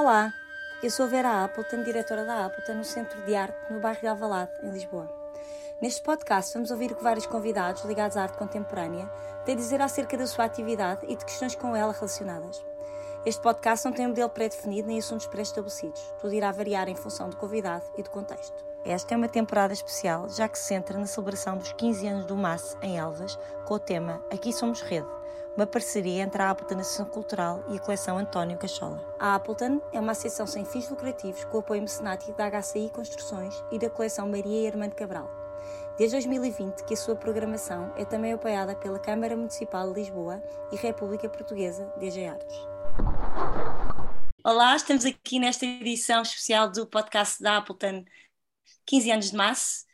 [0.00, 0.32] Olá,
[0.82, 4.50] eu sou Vera Appleton, diretora da Appleton no Centro de Arte no bairro de Alvalade,
[4.62, 5.06] em Lisboa.
[5.78, 9.06] Neste podcast vamos ouvir o que vários convidados ligados à arte contemporânea
[9.44, 12.64] têm a dizer acerca da sua atividade e de questões com ela relacionadas.
[13.26, 16.00] Este podcast não tem um modelo pré-definido nem assuntos pré-estabelecidos.
[16.18, 18.64] Tudo irá variar em função do convidado e do contexto.
[18.82, 22.34] Esta é uma temporada especial, já que se centra na celebração dos 15 anos do
[22.34, 25.19] MAS em Elvas, com o tema Aqui Somos Rede,
[25.60, 29.14] uma parceria entre a Appleton Associação Cultural e a coleção António Cachola.
[29.20, 33.78] A Appleton é uma associação sem fins lucrativos com apoio mecenático da HCI Construções e
[33.78, 35.28] da coleção Maria e Armando Cabral.
[35.98, 40.76] Desde 2020 que a sua programação é também apoiada pela Câmara Municipal de Lisboa e
[40.76, 42.56] República Portuguesa DG Artes.
[44.42, 48.06] Olá, estamos aqui nesta edição especial do podcast da Appleton
[48.86, 49.84] 15 anos de massa.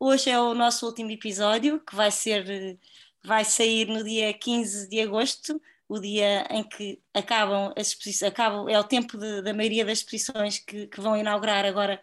[0.00, 2.76] Hoje é o nosso último episódio, que vai ser
[3.26, 8.68] vai sair no dia 15 de agosto, o dia em que acabam as exposições, acabam,
[8.68, 12.00] é o tempo de, da maioria das exposições que, que vão inaugurar agora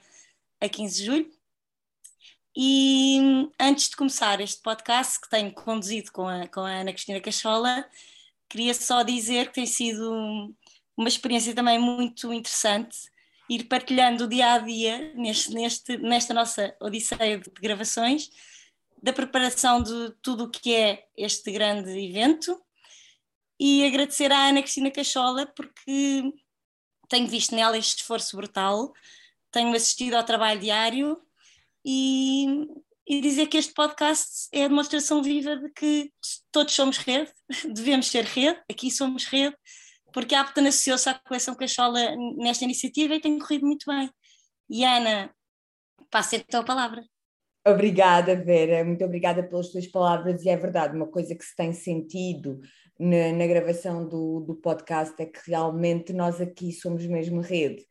[0.60, 1.32] a 15 de julho.
[2.56, 7.20] E antes de começar este podcast, que tenho conduzido com a, com a Ana Cristina
[7.20, 7.86] Cachola,
[8.48, 10.54] queria só dizer que tem sido
[10.96, 13.12] uma experiência também muito interessante
[13.50, 18.30] ir partilhando o dia a dia neste, neste, nesta nossa odisseia de gravações,
[19.04, 22.58] da preparação de tudo o que é este grande evento
[23.60, 26.24] e agradecer à Ana Cristina Cachola porque
[27.10, 28.94] tenho visto nela este esforço brutal,
[29.52, 31.22] tenho assistido ao trabalho diário
[31.86, 32.66] e,
[33.06, 36.10] e dizer que este podcast é a demonstração viva de que
[36.50, 37.30] todos somos rede,
[37.76, 39.56] devemos ser rede, aqui somos rede,
[40.14, 44.10] porque a Apton associou-se à coleção Cachola nesta iniciativa e tem corrido muito bem.
[44.70, 45.30] E Ana,
[46.10, 47.04] passo então a palavra.
[47.66, 50.44] Obrigada, Vera, muito obrigada pelas tuas palavras.
[50.44, 52.60] E é verdade, uma coisa que se tem sentido
[53.00, 57.86] na, na, gravação do, do podcast é que realmente nós aqui somos mesmo rede.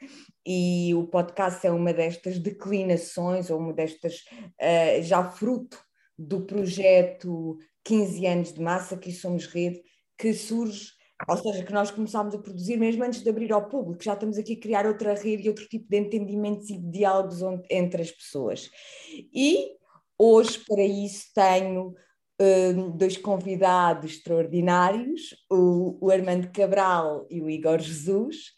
[0.47, 4.17] E o podcast é uma destas declinações, ou uma destas,
[4.61, 5.79] uh, já fruto
[6.19, 9.81] do projeto 15 anos de massa, aqui somos rede,
[10.19, 10.91] que surge
[11.29, 14.39] ou seja, que nós começámos a produzir mesmo antes de abrir ao público, já estamos
[14.39, 17.41] aqui a criar outra rede e outro tipo de entendimentos e diálogos
[17.71, 18.71] entre as pessoas.
[19.33, 19.71] E
[20.19, 21.95] hoje, para isso, tenho
[22.41, 28.53] um, dois convidados extraordinários, o, o, Armando Cabral e o Igor Jesus.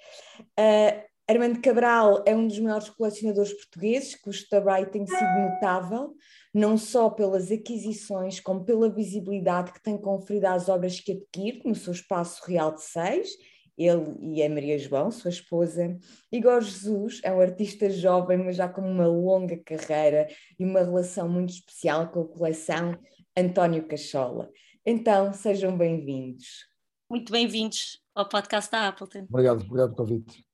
[0.59, 6.15] Uh, Armando Cabral é um dos maiores colecionadores portugueses, cujo trabalho tem sido notável,
[6.55, 11.75] não só pelas aquisições, como pela visibilidade que tem conferido às obras que adquire no
[11.75, 13.37] seu espaço real de seis,
[13.77, 15.99] ele e a Maria João, sua esposa.
[16.31, 21.29] Igor Jesus é um artista jovem, mas já com uma longa carreira e uma relação
[21.29, 22.97] muito especial com a coleção
[23.37, 24.49] António Cachola.
[24.87, 26.69] Então, sejam bem-vindos.
[27.11, 29.27] Muito bem-vindos ao podcast da Appleton.
[29.29, 30.47] Obrigado, obrigado pelo convite.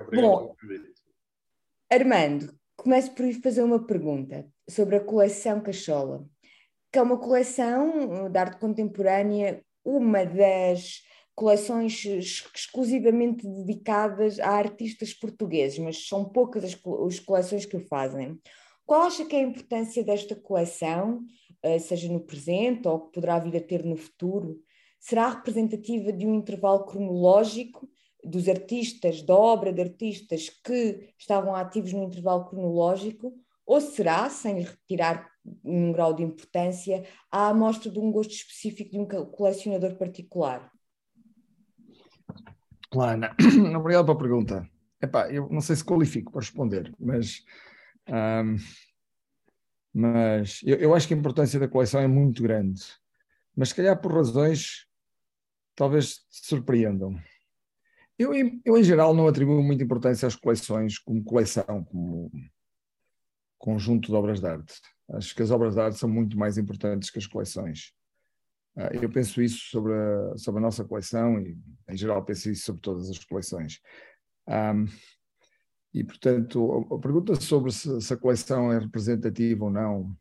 [0.00, 0.56] Obrigado Bom,
[1.92, 6.24] Armando, começo por lhe fazer uma pergunta sobre a coleção Cachola,
[6.92, 11.02] que é uma coleção de arte contemporânea, uma das
[11.34, 18.38] coleções exclusivamente dedicadas a artistas portugueses, mas são poucas as, as coleções que o fazem.
[18.86, 21.24] Qual acha que é a importância desta coleção,
[21.62, 24.60] eh, seja no presente ou que poderá vir a ter no futuro?
[25.00, 27.88] Será representativa de um intervalo cronológico
[28.22, 33.34] dos artistas, da obra de artistas que estavam ativos no intervalo cronológico,
[33.66, 35.30] ou será, sem retirar
[35.64, 40.70] um grau de importância, a amostra de um gosto específico de um colecionador particular?
[42.96, 43.34] Ana,
[43.78, 44.70] obrigado pela pergunta.
[45.02, 47.44] Epá, eu não sei se qualifico para responder, mas,
[48.08, 48.56] um,
[49.92, 52.82] mas eu, eu, acho que a importância da coleção é muito grande.
[53.56, 54.86] Mas se calhar por razões
[55.74, 57.20] talvez surpreendam.
[58.18, 58.32] Eu,
[58.64, 62.30] eu, em geral, não atribuo muita importância às coleções como coleção, como
[63.64, 64.74] conjunto de obras de arte.
[65.12, 67.94] Acho que as obras de arte são muito mais importantes que as coleções.
[68.76, 71.56] Ah, eu penso isso sobre a, sobre a nossa coleção e,
[71.88, 73.80] em geral, penso isso sobre todas as coleções.
[74.46, 74.84] Um,
[75.94, 80.14] e, portanto, a pergunta sobre se, se, a coleção é representativa ou não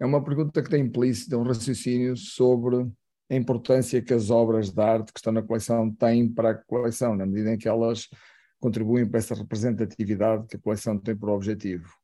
[0.00, 2.90] é uma pergunta que tem implícita um raciocínio sobre
[3.30, 7.14] a importância que as obras de arte que estão na coleção têm para a coleção,
[7.14, 8.08] na medida em que elas
[8.58, 11.97] contribuem para essa representatividade que a coleção tem por objetivo.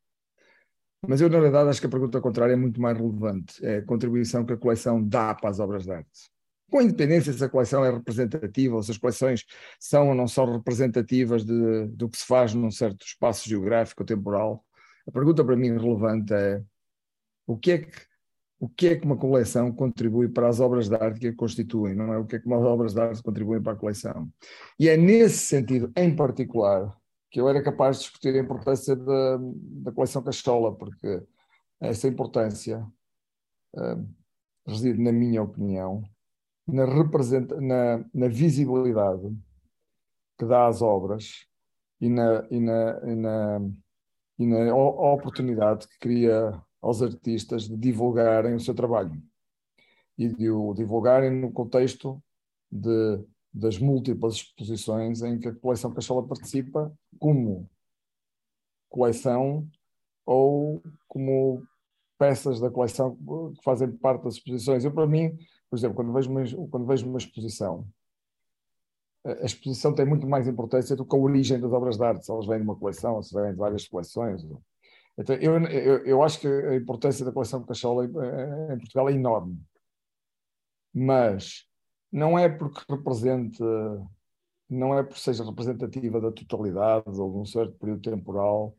[1.09, 3.65] Mas eu, na verdade, acho que a pergunta contrária é muito mais relevante.
[3.65, 6.31] É a contribuição que a coleção dá para as obras de arte.
[6.71, 9.45] Com independência se a coleção é representativa ou se as coleções
[9.79, 14.65] são ou não são representativas de, do que se faz num certo espaço geográfico temporal,
[15.07, 16.63] a pergunta para mim relevante é
[17.47, 18.15] o que é que
[18.65, 21.95] o que é que uma coleção contribui para as obras de arte que a constituem,
[21.95, 24.31] não é o que é que as obras de arte contribuem para a coleção.
[24.79, 26.97] E é nesse sentido, em particular,
[27.35, 29.39] que eu era capaz de discutir a importância da,
[29.83, 31.21] da coleção Cachola, porque
[31.81, 32.87] essa importância
[33.75, 34.09] uh,
[34.65, 36.05] reside, na minha opinião,
[36.65, 39.37] na, na, na visibilidade
[40.39, 41.45] que dá às obras
[42.01, 43.61] e na, e na, e na,
[44.39, 49.21] e na oportunidade que cria aos artistas de divulgarem o seu trabalho
[50.17, 52.23] e de o divulgarem no contexto
[52.71, 57.71] de, das múltiplas exposições em que a coleção Cachola participa como
[58.89, 59.69] coleção
[60.27, 61.63] ou como
[62.19, 63.17] peças da coleção
[63.55, 64.85] que fazem parte das exposições.
[64.85, 65.37] Eu, para mim,
[65.71, 67.87] por exemplo, quando vejo uma, quando vejo uma exposição,
[69.25, 72.31] a exposição tem muito mais importância do que a origem das obras de arte, se
[72.33, 74.45] elas vêm de uma coleção, se vêm de várias coleções.
[75.17, 79.59] Então, eu, eu, eu acho que a importância da coleção Cachola em Portugal é enorme.
[80.93, 81.67] Mas
[82.15, 83.61] não é porque represente,
[84.71, 88.77] não é porque seja representativa da totalidade ou de um certo período temporal,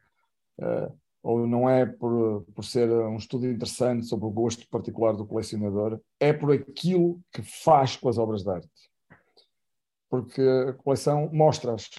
[0.59, 5.27] uh, ou não é por, por ser um estudo interessante sobre o gosto particular do
[5.27, 8.69] colecionador, é por aquilo que faz com as obras de arte.
[10.09, 11.89] Porque a coleção mostra-as,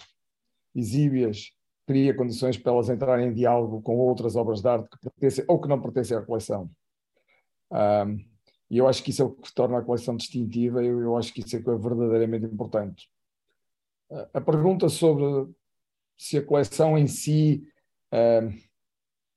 [0.73, 1.51] exibe-as,
[1.85, 5.61] cria condições para elas entrarem em diálogo com outras obras de arte que pertencem ou
[5.61, 6.67] que não pertencem à coleção.
[8.69, 11.33] E eu acho que isso é o que torna a coleção distintiva eu, eu acho
[11.33, 13.09] que isso é, que é verdadeiramente importante.
[14.33, 15.53] A pergunta sobre
[16.17, 17.63] se a coleção em si.
[18.11, 18.47] Uh,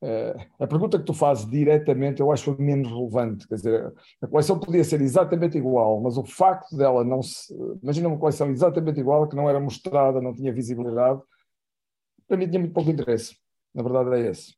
[0.02, 3.46] uh, a pergunta que tu fazes diretamente eu acho menos relevante.
[3.46, 7.54] Quer dizer, a coleção podia ser exatamente igual, mas o facto dela não se.
[7.82, 11.20] Imagina uma coleção exatamente igual, que não era mostrada, não tinha visibilidade,
[12.26, 13.36] para mim tinha muito pouco interesse.
[13.74, 14.54] Na verdade é esse.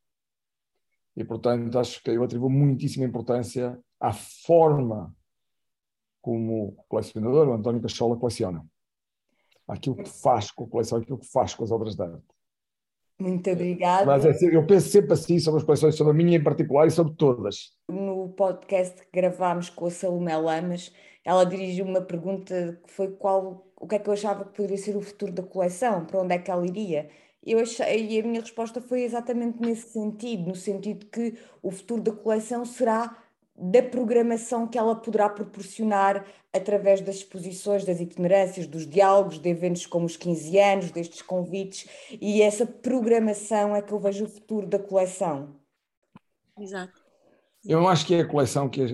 [1.15, 5.15] E, portanto, acho que eu atribuo muitíssima importância à forma
[6.21, 8.65] como colecionador, o António Cachola coleciona.
[9.65, 12.25] Aquilo que faz com a coleção, aquilo que faz com as obras de arte.
[13.17, 14.05] Muito obrigada.
[14.05, 16.91] Mas é, eu penso sempre assim sobre as coleções, sobre a minha em particular e
[16.91, 17.71] sobre todas.
[17.89, 20.91] No podcast que gravámos com a Salomé Lamas,
[21.23, 24.77] ela dirigiu uma pergunta que foi qual, o que é que eu achava que poderia
[24.77, 27.09] ser o futuro da coleção, para onde é que ela iria.
[27.41, 32.01] Eu achei, e a minha resposta foi exatamente nesse sentido, no sentido que o futuro
[32.01, 33.22] da coleção será
[33.55, 39.85] da programação que ela poderá proporcionar através das exposições, das itinerâncias, dos diálogos, de eventos
[39.85, 41.87] como os 15 anos, destes convites,
[42.19, 45.55] e essa programação é que eu vejo o futuro da coleção.
[46.59, 47.03] Exato.
[47.65, 48.87] Eu não acho que é a coleção que é,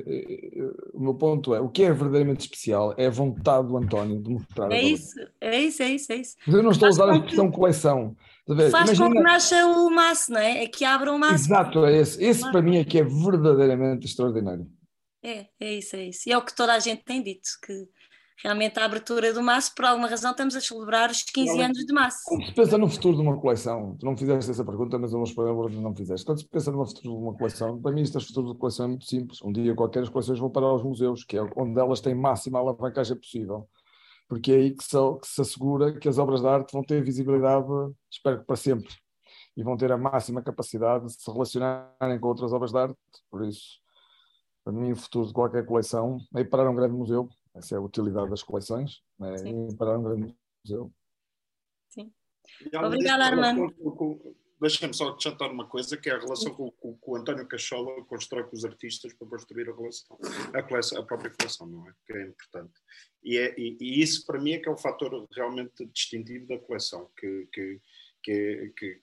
[0.94, 4.30] o meu ponto é o que é verdadeiramente especial é a vontade do António de
[4.30, 4.72] mostrar.
[4.72, 6.36] É isso, é isso, é isso, é isso.
[6.48, 8.16] Eu não estou a usar a expressão coleção.
[8.56, 9.08] Faz Imagina...
[9.08, 10.64] com que nasça o maço, não é?
[10.64, 11.46] É que abra o maço.
[11.46, 12.24] Exato, é esse.
[12.24, 14.68] Esse para mim é que é verdadeiramente extraordinário.
[15.24, 16.28] É, é isso, é isso.
[16.28, 17.74] E é o que toda a gente tem dito, que
[18.44, 21.86] realmente a abertura do maço, por alguma razão, estamos a celebrar os 15 não, anos
[21.86, 22.20] de maço.
[22.26, 25.20] Quando se pensa no futuro de uma coleção, tu não fizeste essa pergunta, mas eu
[25.20, 26.26] vou responder, não fizeste.
[26.26, 28.90] Quando se pensa no futuro de uma coleção, para mim este futuro de coleção é
[28.90, 29.42] muito simples.
[29.44, 32.60] Um dia qualquer as coleções vão para os museus, que é onde elas têm máxima
[32.60, 33.68] alavancagem possível
[34.30, 37.04] porque é aí que se, que se assegura que as obras de arte vão ter
[37.04, 37.68] visibilidade,
[38.10, 38.94] espero que para sempre,
[39.58, 42.96] e vão ter a máxima capacidade de se relacionarem com outras obras de arte.
[43.30, 43.82] Por isso,
[44.64, 47.28] para mim, o futuro de qualquer coleção é ir parar um grande museu.
[47.56, 50.94] Essa é a utilidade das coleções, é ir parar um grande museu.
[51.90, 52.14] Sim.
[52.72, 53.74] Obrigada, Armando
[54.60, 58.44] deixem-me só acrescentar uma coisa, que é a relação com, com, o António Cachola constrói
[58.44, 60.18] com os artistas para construir a relação,
[60.54, 61.94] a, coleção, a própria coleção, não é?
[62.06, 62.74] Que é importante.
[63.24, 66.58] E, é, e, e, isso, para mim, é que é o fator realmente distintivo da
[66.58, 67.82] coleção, que, que,
[68.22, 69.02] que, que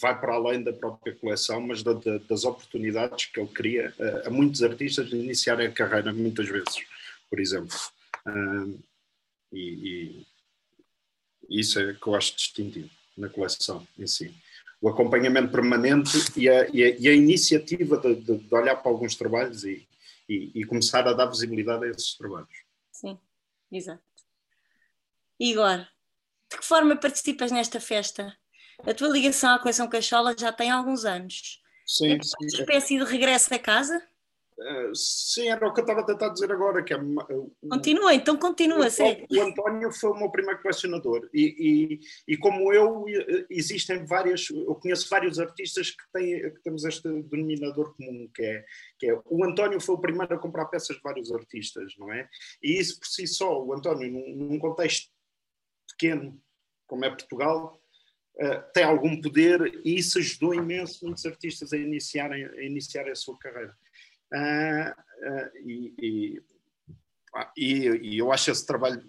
[0.00, 4.28] vai para além da própria coleção, mas da, da, das oportunidades que ele cria a,
[4.28, 6.84] a, muitos artistas de iniciarem a carreira, muitas vezes,
[7.30, 7.76] por exemplo.
[8.26, 8.78] Um,
[9.52, 10.26] e,
[11.48, 14.34] e isso é que eu acho distintivo na coleção em si
[14.86, 18.92] o acompanhamento permanente e a, e a, e a iniciativa de, de, de, olhar para
[18.92, 19.84] alguns trabalhos e,
[20.28, 22.64] e, começar a dar visibilidade a esses trabalhos.
[22.92, 23.18] Sim,
[23.72, 24.00] exato.
[25.40, 25.78] Igor,
[26.48, 28.32] de que forma participas nesta festa?
[28.86, 31.60] A tua ligação à coleção Cachola já tem alguns anos.
[31.84, 32.30] Sim, é sim.
[32.40, 34.00] uma espécie de regresso a casa?
[34.58, 36.82] Eh, sim, era o que eu estava a tentar dizer agora.
[36.82, 36.98] Que é,
[37.68, 38.90] continua, então continua, o,
[39.30, 43.04] O António foi o meu primeiro colecionador e, e, e, como eu,
[43.50, 48.64] existem várias, eu conheço vários artistas que, têm, que temos este denominador comum, que é,
[48.98, 52.26] que é o António foi o primeiro a comprar peças de vários artistas, não é?
[52.62, 55.10] E isso por si só, o António, num, num contexto
[55.90, 56.40] pequeno,
[56.86, 57.78] como é Portugal,
[58.36, 63.16] uh, tem algum poder e isso ajudou imenso muitos artistas a iniciarem, a iniciarem a
[63.16, 63.76] sua carreira.
[64.32, 66.42] Uh, uh, e,
[67.56, 69.08] e, e, eu acho esse trabalho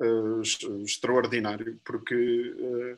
[0.00, 0.40] uh,
[0.82, 2.96] extraordinário, porque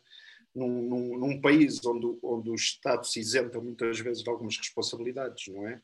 [0.54, 5.48] num, num, num, país onde, onde o Estado se isenta muitas vezes de algumas responsabilidades,
[5.48, 5.80] não é?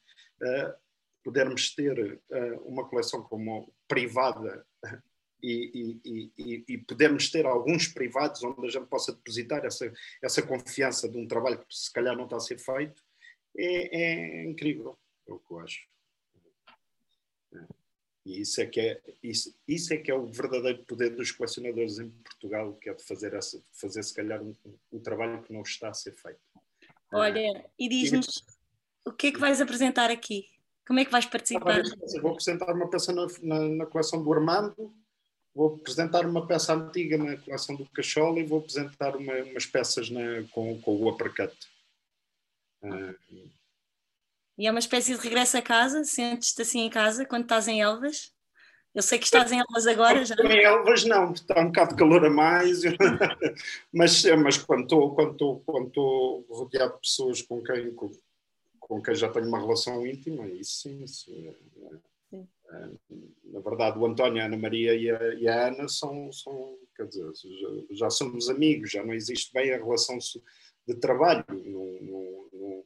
[1.22, 2.20] podermos ter
[2.64, 4.66] uma coleção como privada
[5.42, 10.42] e, e, e, e, podemos ter alguns privados onde a gente possa depositar essa, essa
[10.42, 13.02] confiança de um trabalho que se calhar não está a ser feito,
[13.56, 14.96] é, é incrível,
[15.32, 15.88] é o que eu acho.
[18.24, 21.98] E isso é, que é, isso, isso é que é o verdadeiro poder dos colecionadores
[21.98, 24.54] em Portugal, que é de fazer, essa, de fazer se calhar um,
[24.92, 26.40] um trabalho que não está a ser feito.
[27.12, 28.44] Olha, e diz-nos
[29.04, 30.46] o que é que vais apresentar aqui?
[30.86, 31.82] Como é que vais participar?
[32.20, 34.94] Vou apresentar uma peça na, na, na coleção do Armando,
[35.54, 40.10] vou apresentar uma peça antiga na coleção do Cachola e vou apresentar uma, umas peças
[40.10, 41.52] na, com, com o uppercut.
[42.82, 43.50] Uh,
[44.58, 46.04] e é uma espécie de regresso a casa?
[46.04, 48.32] Sentes-te assim em casa quando estás em Elvas?
[48.94, 50.34] Eu sei que estás em Elvas agora já.
[50.34, 52.82] Em Elvas não, está um bocado de calor a mais,
[53.92, 58.10] mas, mas quando estou quando estou, quando estou rodeado de pessoas com quem, com,
[58.78, 61.30] com quem já tenho uma relação íntima, isso sim, isso,
[62.72, 62.88] é,
[63.44, 67.06] na verdade, o António, a Ana Maria e a, e a Ana são, são, quer
[67.06, 70.18] dizer, já, já, somos amigos, já não existe bem a relação
[70.86, 71.44] de trabalho.
[71.48, 72.84] Não, não, não,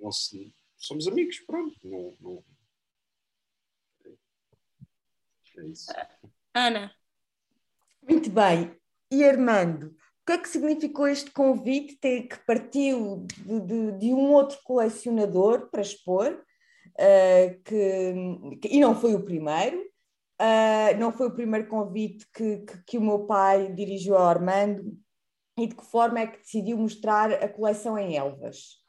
[0.00, 1.76] não se, somos amigos, pronto.
[1.84, 2.44] Não,
[5.58, 5.92] é isso.
[6.54, 6.92] Ana.
[8.02, 8.76] Muito bem.
[9.10, 14.12] E Armando, o que é que significou este convite ter, que partiu de, de, de
[14.12, 16.44] um outro colecionador para expor?
[16.96, 19.78] uh, que, que, e não foi o primeiro,
[20.40, 24.96] uh, não foi o primeiro convite que, que, que, o meu pai dirigiu ao Armando,
[25.58, 28.84] e de que forma é que decidiu mostrar a coleção em Elvas?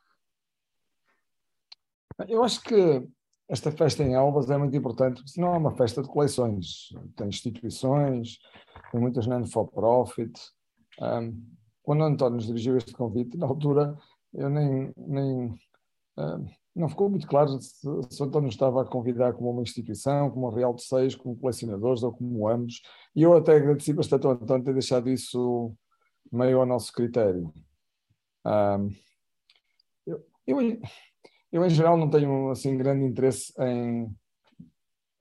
[2.28, 3.08] Eu acho que
[3.50, 6.90] esta festa em Elvas é muito importante, porque senão é uma festa de coleções.
[7.16, 8.40] Tem instituições,
[8.92, 10.34] tem muitas non-for-profit.
[11.02, 11.46] Um,
[11.84, 13.98] quando o António nos dirigiu este convite, na altura,
[14.34, 15.58] eu nem, nem
[16.18, 16.46] um,
[16.78, 20.48] não ficou muito claro se, se o António estava a convidar como uma instituição, como
[20.48, 22.82] um Real de Seis, como colecionadores ou como ambos.
[23.16, 25.74] E eu até agradeci bastante ao António ter deixado isso
[26.32, 27.52] meio ao nosso critério.
[28.46, 28.90] Um,
[30.06, 30.80] eu, eu,
[31.52, 34.16] eu, em geral, não tenho assim grande interesse em,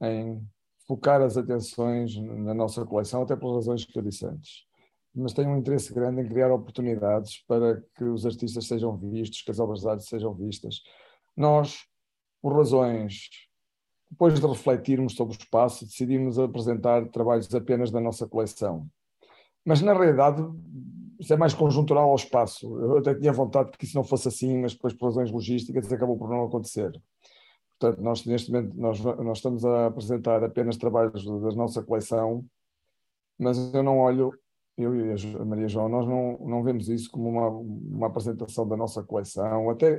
[0.03, 0.47] em
[0.87, 4.67] focar as atenções na nossa coleção, até por razões que eu disse antes.
[5.15, 9.51] Mas tenho um interesse grande em criar oportunidades para que os artistas sejam vistos, que
[9.51, 10.83] as obras de arte sejam vistas
[11.37, 11.87] nós,
[12.41, 13.29] por razões,
[14.11, 18.89] depois de refletirmos sobre o espaço, decidimos apresentar trabalhos apenas da nossa coleção.
[19.65, 20.43] Mas, na realidade,
[21.19, 22.79] isso é mais conjuntural ao espaço.
[22.79, 26.17] Eu até tinha vontade que isso não fosse assim, mas depois, por razões logísticas, acabou
[26.19, 26.93] por não acontecer.
[27.79, 32.45] Portanto, nós, neste momento, nós, nós estamos a apresentar apenas trabalhos da nossa coleção,
[33.39, 34.33] mas eu não olho
[34.77, 38.77] eu e a Maria João, nós não, não vemos isso como uma, uma apresentação da
[38.77, 39.71] nossa coleção.
[39.71, 39.99] Até,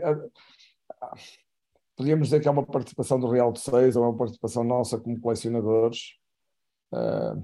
[1.96, 5.20] podíamos dizer que é uma participação do Real de Seis, ou uma participação nossa como
[5.20, 6.16] colecionadores.
[6.94, 7.42] Uh,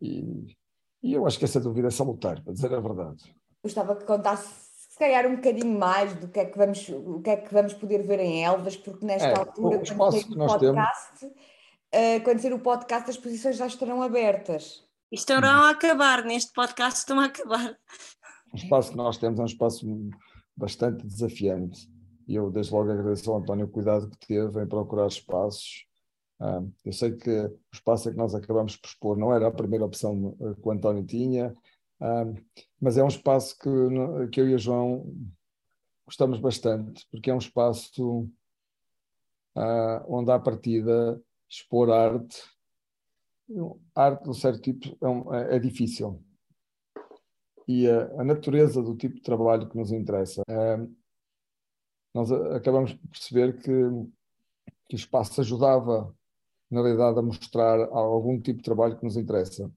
[0.00, 0.56] e,
[1.02, 3.34] e, eu acho que essa dúvida é salutar, para dizer a verdade.
[3.62, 4.48] Gostava que contasse,
[4.90, 7.74] se calhar, um bocadinho mais do que é que vamos, o que é que vamos
[7.74, 12.54] poder ver em Elvas, porque nesta é, altura, quando sair o podcast, uh, quando sair
[12.54, 14.84] o podcast, as posições já estarão abertas.
[15.10, 17.76] Estarão a acabar, neste podcast estão a acabar.
[18.52, 19.86] O espaço que nós temos é um espaço
[20.56, 21.88] bastante desafiante
[22.28, 25.86] e eu desde logo agradeço ao António o cuidado que teve em procurar espaços.
[26.84, 30.36] Eu sei que o espaço que nós acabamos por expor não era a primeira opção
[30.60, 31.54] que o António tinha,
[32.80, 35.12] mas é um espaço que, que eu e o João
[36.06, 38.28] gostamos bastante, porque é um espaço
[40.06, 42.42] onde à partida expor arte,
[43.94, 46.22] arte de um certo tipo é, um, é, é difícil.
[47.66, 50.42] E a, a, natureza do tipo de trabalho que nos interessa
[52.14, 53.70] nós acabamos por perceber que,
[54.88, 56.14] que o espaço ajudava,
[56.70, 59.70] na realidade, a mostrar algum tipo de trabalho que nos interessa,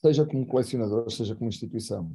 [0.00, 2.12] seja como colecionador, seja como instituição.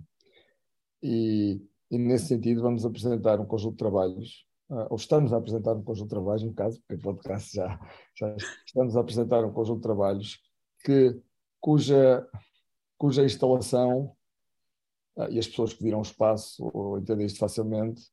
[1.01, 5.73] E, e nesse sentido, vamos apresentar um conjunto de trabalhos, uh, ou estamos a apresentar
[5.73, 7.79] um conjunto de trabalhos, no caso, porque o podcast já,
[8.15, 10.39] já estamos a apresentar um conjunto de trabalhos
[10.83, 11.19] que,
[11.59, 12.27] cuja,
[12.97, 14.15] cuja instalação,
[15.17, 18.03] uh, e as pessoas que viram o espaço entendem isto facilmente,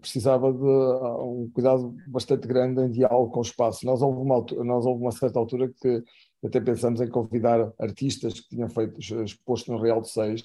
[0.00, 3.86] precisava de uh, um cuidado bastante grande em diálogo com o espaço.
[3.86, 6.02] Nós houve uma, nós houve uma certa altura que
[6.44, 10.42] até pensamos em convidar artistas que tinham feito exposto no Real de Seis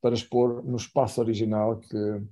[0.00, 2.22] para expor no espaço original que,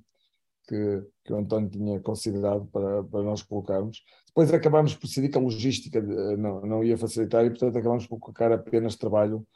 [0.69, 4.03] que, que o António tinha considerado para, para nós colocarmos.
[4.29, 8.19] Depois acabámos por decidir que a logística não, não ia facilitar e, portanto, acabámos por
[8.19, 9.47] colocar apenas trabalho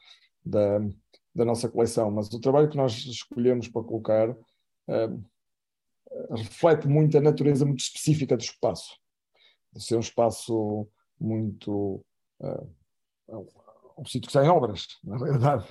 [0.45, 0.79] da,
[1.35, 2.11] da nossa coleção.
[2.11, 5.25] Mas o trabalho que nós escolhemos para colocar uh,
[6.31, 8.97] reflete muito a natureza muito específica do espaço.
[9.73, 10.89] De ser um espaço
[11.19, 12.05] muito.
[12.41, 13.47] Uh,
[13.99, 15.67] um sítio que está em obras, na verdade.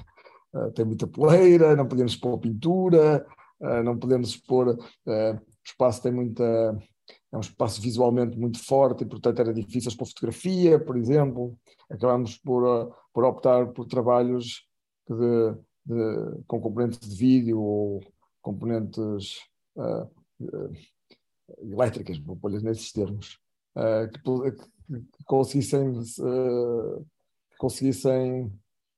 [0.53, 3.25] Uh, tem muita poeira, não podemos pôr pintura,
[3.59, 4.69] uh, não podemos expor.
[4.69, 6.43] Uh, o espaço tem muita.
[7.31, 11.57] É um espaço visualmente muito forte e, portanto, era difícil expor fotografia, por exemplo.
[11.89, 14.67] Acabamos por, por optar por trabalhos
[15.07, 15.53] de,
[15.85, 17.99] de, com componentes de vídeo ou
[18.41, 19.39] componentes
[21.61, 23.39] elétricas, vou pôr nesses termos,
[23.75, 25.93] que, que, que conseguissem
[27.59, 28.51] conseguissem,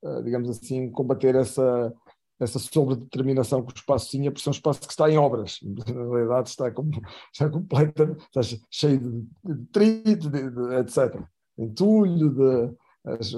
[0.03, 1.93] eh, digamos assim, combater essa,
[2.39, 5.60] essa sobredeterminação que o espaço tinha, porque é um espaço que está em obras.
[5.65, 11.21] Na realidade, está, está completamente está cheio de, de trito, de, de, etc.
[11.57, 12.75] Entulho, de,
[13.07, 13.33] eh, as,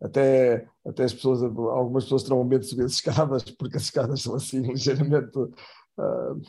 [0.00, 4.22] até, até as pessoas, algumas pessoas terão medo de subir as escadas, porque as escadas
[4.22, 5.36] são assim ligeiramente.
[5.38, 6.40] Uh,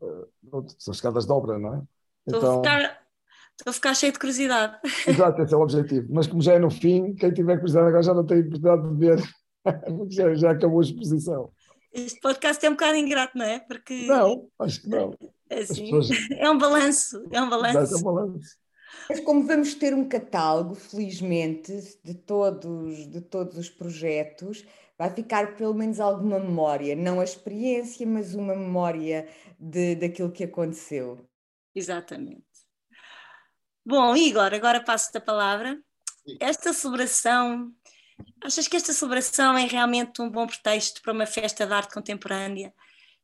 [0.00, 1.82] uh, são escadas de obra, não é?
[2.26, 2.62] Então,
[3.60, 4.78] Estou a ficar cheio de curiosidade.
[5.06, 6.06] Exato, esse é o objetivo.
[6.10, 8.96] Mas como já é no fim, quem tiver curiosidade agora já não tem oportunidade de
[8.96, 9.22] ver,
[9.62, 11.52] porque já, já acabou a exposição.
[11.92, 13.58] Este podcast é um bocado ingrato, não é?
[13.60, 14.06] Porque...
[14.06, 15.12] Não, acho que não.
[15.50, 16.08] É, assim, pessoas...
[16.38, 17.78] é um balanço, é um balanço.
[17.78, 18.56] Exato, é um balanço.
[19.08, 24.64] Mas como vamos ter um catálogo, felizmente, de todos, de todos os projetos,
[24.98, 29.28] vai ficar pelo menos alguma memória, não a experiência, mas uma memória
[29.58, 31.26] de, daquilo que aconteceu.
[31.74, 32.44] Exatamente.
[33.84, 35.80] Bom, Igor, agora passo-te a palavra.
[36.38, 37.72] Esta celebração,
[38.44, 42.72] achas que esta celebração é realmente um bom pretexto para uma festa de arte contemporânea?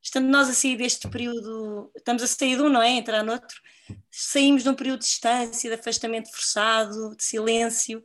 [0.06, 2.90] Estando nós a sair deste período, estamos a sair de um, não é?
[2.90, 3.60] Entrar noutro.
[4.08, 8.04] Saímos de um período de distância, de afastamento forçado, de silêncio.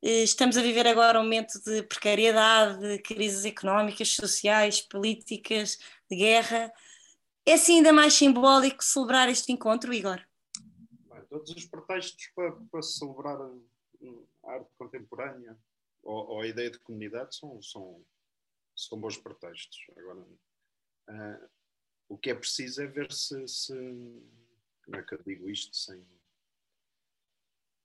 [0.00, 6.16] Eh, estamos a viver agora um momento de precariedade, de crises económicas, sociais, políticas, de
[6.16, 6.72] guerra.
[7.44, 10.22] É assim ainda mais simbólico celebrar este encontro, Igor?
[11.28, 15.58] todos os pretextos para, para celebrar a arte contemporânea
[16.04, 18.00] ou, ou, a ideia de comunidade são, são,
[18.76, 19.86] são bons pretextos.
[19.96, 20.24] Agora,
[21.08, 21.48] uh,
[22.08, 23.72] o que é preciso é ver se, se,
[24.84, 26.04] Como é que eu digo isto sem.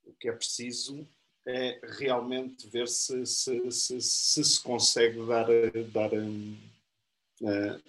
[0.04, 1.08] O que é preciso
[1.46, 5.46] é realmente ver se se, se, se, se consegue dar,
[5.92, 7.82] dar uh,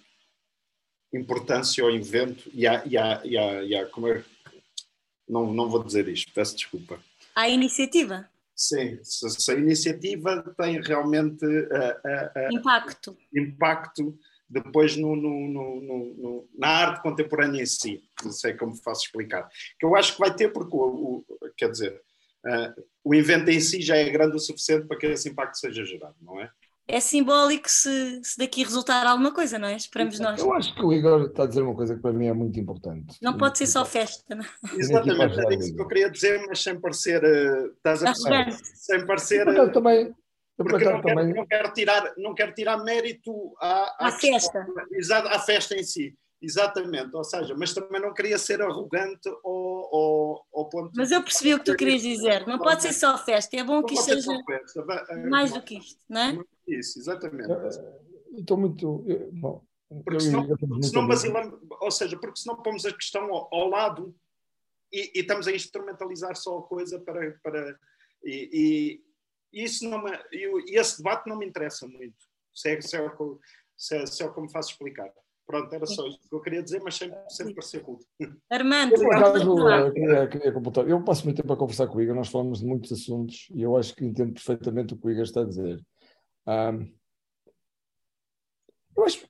[1.12, 4.24] importância ao evento e a e a e a e como é
[5.28, 7.00] não, não vou dizer isto, peço desculpa.
[7.36, 8.28] A iniciativa?
[8.54, 13.16] Sim, se, a iniciativa tem realmente uh, uh, impacto.
[13.32, 14.18] impacto
[14.50, 19.48] depois no, no, no, na arte contemporânea em si, não sei como faço explicar.
[19.78, 21.24] Que eu acho que vai ter, porque, o, o
[21.56, 22.02] quer dizer,
[23.04, 26.16] o evento em si já é grande o suficiente para que esse impacto seja gerado,
[26.20, 26.50] não é?
[26.90, 29.76] é simbólico se, se, daqui resultar alguma coisa, não é?
[29.76, 30.40] Esperamos nós.
[30.40, 32.58] Eu acho que o Igor está a dizer uma coisa que para mim é muito
[32.58, 33.16] importante.
[33.22, 34.48] Não pode ser só festa, não é?
[34.76, 37.22] Exatamente, era isso que eu queria dizer, mas sem parecer.
[37.22, 38.56] Uh, estás a perceber?
[38.74, 39.48] Sem parecer.
[39.48, 40.12] Uh, também.
[40.62, 41.34] Porque não quero, também...
[41.34, 44.66] não, quero tirar, não quero tirar mérito à, à, à festa.
[44.92, 46.16] Exato, à festa em si.
[46.42, 50.90] Exatamente, ou seja, mas também não queria ser arrogante ao, ao, ao ponto.
[50.96, 53.82] Mas eu percebi o que tu querias dizer, não pode ser só festa, é bom
[53.82, 54.32] que isto seja
[55.28, 56.38] mais do que isto, não é?
[56.66, 57.52] Isso, exatamente.
[58.38, 59.04] Estou muito.
[59.32, 59.62] Bom,
[60.02, 60.46] porque senão,
[60.82, 64.14] senão basilamos, ou seja, porque senão pomos a questão ao, ao lado
[64.90, 67.38] e, e, estamos a instrumentalizar só a coisa para.
[67.42, 67.78] para
[68.24, 69.09] e, e
[69.52, 72.16] isso não me, e esse debate não me interessa muito,
[72.54, 73.10] se é, se é,
[73.76, 75.10] se é, se é como faço explicar.
[75.50, 78.06] Pronto, era só isso que eu queria dizer, mas sempre, sempre parecer rude.
[78.48, 80.88] Armando, eu, eu, queria, queria completar.
[80.88, 83.60] Eu passo muito tempo a conversar com o Igor, nós falamos de muitos assuntos e
[83.60, 85.84] eu acho que entendo perfeitamente o que o Igor está a dizer.
[86.46, 86.94] Um,
[88.96, 89.26] eu acho.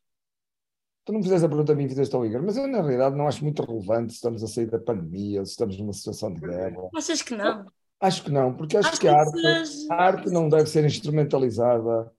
[1.07, 3.27] Tu não fizeste a pergunta a mim, fizeste ao Igor, mas eu na realidade não
[3.27, 6.91] acho muito relevante se estamos a sair da pandemia, se estamos numa situação de guerra.
[6.95, 7.65] Achas que não?
[8.01, 12.11] Acho que não, porque acho, acho que, a arte, a arte não deve ser instrumentalizada.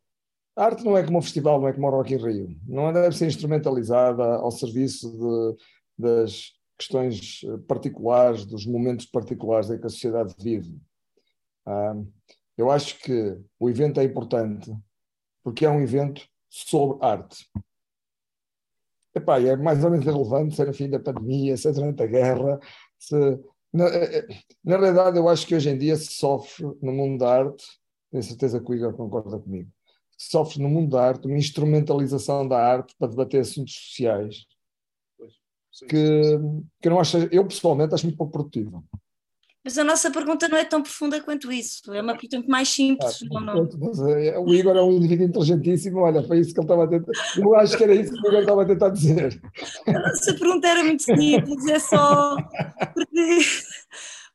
[0.56, 2.60] A arte não é como um festival, não é como o Rock in Rio.
[2.68, 5.64] Não deve ser instrumentalizada ao serviço de,
[5.98, 10.80] das questões particulares, dos momentos particulares em que a sociedade vive.
[11.66, 12.12] Um,
[12.58, 14.72] eu acho que o evento é importante
[15.44, 17.50] porque é um evento sobre arte.
[19.16, 22.60] Epá, é mais ou menos irrelevante ser a fim da pandemia, ser durante a guerra.
[22.98, 23.16] Se...
[23.74, 27.20] Na, eh, eh, na, realidade, eu acho que hoje em dia se sofre no mundo
[27.20, 27.66] da arte,
[28.12, 29.72] tenho certeza que o Igor concorda comigo,
[30.18, 34.46] se sofre no mundo da arte uma instrumentalização da arte para debater assuntos sociais
[35.72, 36.68] sim, que, sim.
[36.82, 38.84] que eu não acho, eu pessoalmente acho muito pouco produtiva.
[39.64, 41.94] Mas a nossa pergunta não é tão profunda quanto isso.
[41.94, 43.20] É uma pergunta mais simples.
[43.30, 44.10] não, não.
[44.10, 47.12] Eh, o Igor é um indivíduo inteligentíssimo, olha, foi isso que ele estava a tentar.
[47.38, 49.42] Eu acho que era isso que o Igor estava a tentar dizer.
[49.88, 52.36] A nossa pergunta era muito simples, é só
[52.96, 53.38] porque,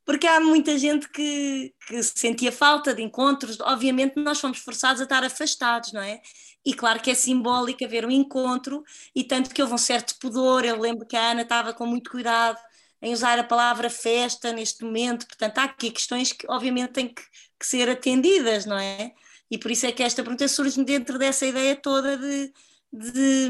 [0.04, 3.58] porque há muita gente que, que sentia falta de encontros.
[3.60, 6.20] Obviamente, nós fomos forçados a estar afastados, não é?
[6.64, 8.84] E claro que é simbólico haver um encontro,
[9.14, 10.64] e tanto que houve um certo pudor.
[10.64, 12.58] Eu lembro que a Ana estava com muito cuidado
[13.06, 15.26] em usar a palavra festa neste momento.
[15.28, 17.22] Portanto, há aqui questões que, obviamente, têm que,
[17.58, 19.12] que ser atendidas, não é?
[19.48, 22.52] E por isso é que esta pergunta surge dentro dessa ideia toda de,
[22.92, 23.48] de,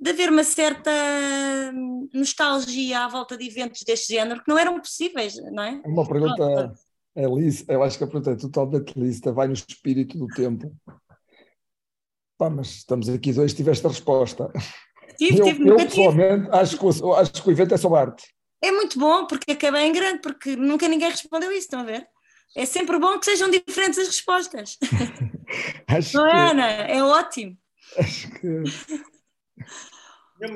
[0.00, 0.90] de haver uma certa
[2.14, 5.82] nostalgia à volta de eventos deste género que não eram possíveis, não é?
[5.84, 6.72] Uma pergunta
[7.14, 10.74] é lícita, eu acho que a pergunta é totalmente lícita, vai no espírito do tempo.
[12.38, 14.50] Pá, mas estamos aqui dois, tiveste a resposta.
[15.16, 18.24] Tive, eu, tive, eu pessoalmente acho que, o, acho que o evento é sobre arte.
[18.62, 22.06] É muito bom, porque acabei em grande, porque nunca ninguém respondeu isso, estão a ver?
[22.56, 24.76] É sempre bom que sejam diferentes as respostas.
[25.86, 26.66] Acho Não que, é, Ana?
[26.66, 27.56] É ótimo.
[27.98, 28.62] acho que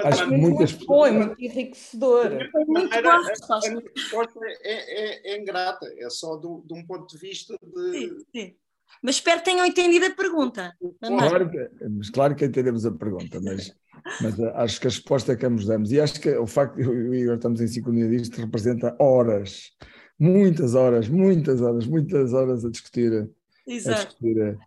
[0.03, 2.27] Acho que Muito muitas bom, é muito enriquecedor.
[2.27, 7.07] É muito boa a resposta é, é, é ingrata, é só do, de um ponto
[7.07, 7.93] de vista de.
[7.93, 8.57] Sim, sim.
[9.03, 10.75] Mas espero que tenham entendido a pergunta.
[11.01, 11.71] Claro que,
[12.13, 13.75] claro que entendemos a pergunta, mas,
[14.21, 16.83] mas eh, acho que a resposta que ambos damos, e acho que o facto de
[16.83, 19.73] eu e o Igor estamos em sincronia disto representa horas,
[20.19, 23.31] muitas horas, muitas horas, muitas horas a discutir,
[23.67, 24.01] Exato.
[24.01, 24.59] a discutir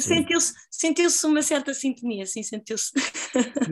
[0.00, 2.92] Sentiu-se sentiu-se uma certa sintonia, sim, sentiu-se.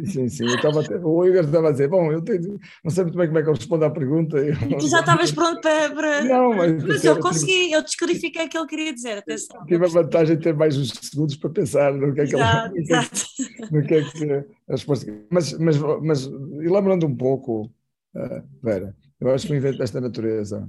[0.07, 3.05] Sim, sim, eu estava até- o Igor estava a dizer, bom, eu tenho, não sei
[3.05, 4.39] muito bem como é que eu respondo à pergunta.
[4.39, 5.91] eu- tu já estavas pronto para.
[5.95, 9.65] para- Não, mas, Mas eu consegui, eu descodifiquei o que ele queria dizer, atenção.
[9.67, 12.43] Tive a vantagem de ter mais uns segundos para pensar no que é que ele,
[12.43, 14.33] Exato, no que é no que é que
[14.69, 15.07] a resposta.
[15.31, 16.27] Mas, mas, mas
[16.63, 17.71] elaborando um pouco,
[18.17, 20.67] eh, Vera, eu acho que um evento desta natureza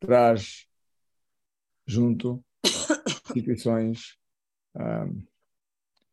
[0.00, 0.66] traz
[1.86, 2.42] junto
[3.38, 4.16] instituições,
[4.74, 5.22] ahm,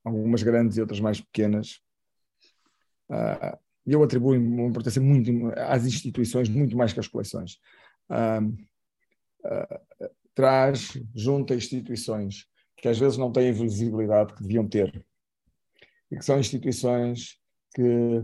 [0.04, 1.82] algumas grandes e outras mais pequenas.
[3.86, 7.60] E eu atribuo uma importância muito às instituições, muito mais que às coleções.
[8.10, 8.40] Ah,
[10.34, 15.04] traz junto a instituições que às vezes não têm a visibilidade que deviam ter
[16.12, 17.40] e que são instituições
[17.74, 18.24] que,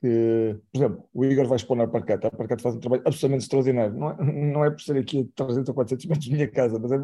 [0.00, 3.44] que, por exemplo, o Igor vai expor na Parqueta, a Parqueta faz um trabalho absolutamente
[3.44, 4.16] extraordinário, não é,
[4.52, 6.96] não é por ser aqui a 300 ou 400 metros da minha casa, mas é,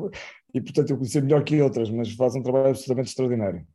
[0.55, 3.67] e portanto eu conhecer melhor que outras, mas faz um trabalho absolutamente extraordinário.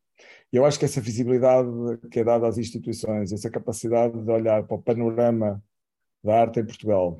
[0.52, 1.70] E eu acho que essa visibilidade
[2.12, 5.62] que é dada às instituições, essa capacidade de olhar para o panorama
[6.24, 7.20] da arte em Portugal,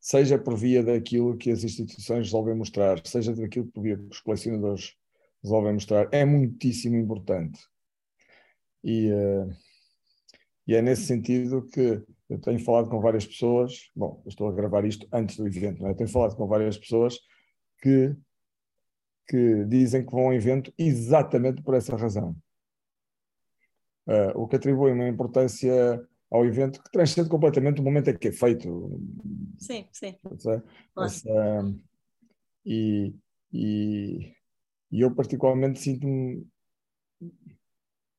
[0.00, 4.20] seja por via daquilo que as instituições resolvem mostrar, seja daquilo por via que os
[4.20, 4.94] colecionadores
[5.42, 7.58] resolvem mostrar, é muitíssimo importante.
[8.82, 9.46] E, eh,
[10.66, 14.84] e é nesse sentido que eu tenho falado com várias pessoas, bom, estou a gravar
[14.84, 15.94] isto antes do evento, não é?
[15.94, 17.18] Tenho falado com várias pessoas
[17.82, 18.14] que,
[19.28, 22.34] que dizem que vão ao evento exatamente por essa razão.
[24.06, 28.28] Eh, o que atribui uma importância ao evento que transcende completamente o momento em que
[28.28, 29.00] é feito.
[29.58, 30.16] Sim, sim.
[30.32, 30.64] Essa-
[30.98, 31.74] essa-
[32.66, 33.14] e,
[33.52, 34.34] e,
[34.90, 36.46] e eu particularmente sinto-me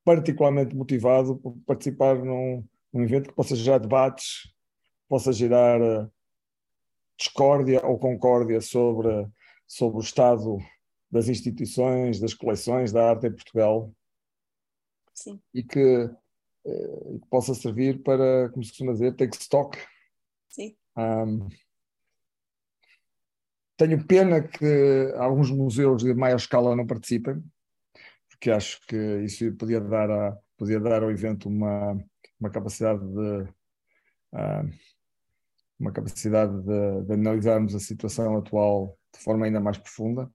[0.05, 2.63] particularmente motivado por participar num,
[2.93, 4.53] num evento que possa gerar debates,
[5.09, 6.07] possa gerar eh,
[7.17, 9.27] discórdia ou concórdia sobre,
[9.67, 10.59] sobre o estado
[11.09, 13.91] das instituições, das coleções da arte em Portugal
[15.11, 15.41] sim.
[15.51, 16.09] e que,
[16.65, 19.75] eh, que possa servir para, como se costuma dizer, take stock
[20.49, 20.77] sim.
[20.95, 21.49] Ahm,
[23.75, 27.43] tenho pena que alguns museus de maior escala não participem,
[28.35, 31.97] porque acho que isso podia dar, a, podia dar ao evento uma,
[32.39, 33.47] uma capacidade de
[34.33, 34.69] ahm,
[35.79, 40.31] uma capacidade de, de analisarmos a situação atual de forma ainda mais profunda.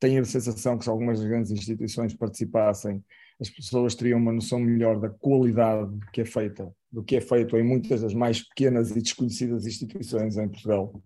[0.00, 3.04] Tenho a sensação que se algumas grandes instituições participassem,
[3.40, 7.56] as pessoas teriam uma noção melhor da qualidade que é feita, do que é feito
[7.56, 11.02] em muitas das mais pequenas e desconhecidas instituições em Portugal.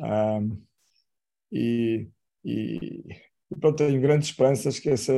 [0.00, 0.56] Ahm,
[1.52, 2.08] e,
[2.44, 5.12] e, e pronto, tenho grandes esperanças que essa,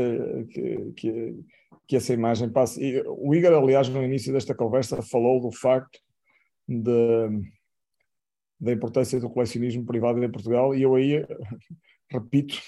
[0.50, 1.44] que, que,
[1.86, 2.82] que essa imagem passe.
[2.82, 6.00] E o Igor, aliás, no início desta conversa, falou do facto
[6.66, 7.52] de,
[8.58, 11.26] da importância do colecionismo privado em Portugal, e eu aí
[12.10, 12.58] repito,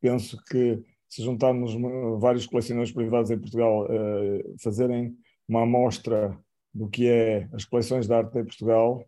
[0.00, 1.74] penso que se juntarmos
[2.20, 5.16] vários colecionadores privados em Portugal eh, fazerem
[5.48, 6.38] uma amostra
[6.72, 9.02] do que é as coleções de arte em Portugal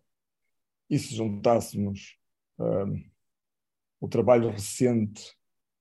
[0.88, 2.16] e se juntássemos
[2.58, 3.04] eh,
[4.00, 5.36] o trabalho recente